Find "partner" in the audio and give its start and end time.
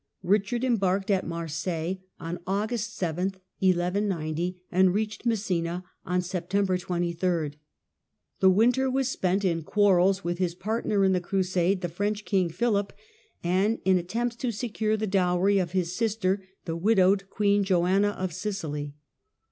10.55-11.03